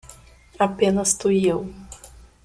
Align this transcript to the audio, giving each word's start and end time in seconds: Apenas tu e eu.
Apenas 0.57 1.13
tu 1.15 1.29
e 1.31 1.45
eu. 1.47 1.71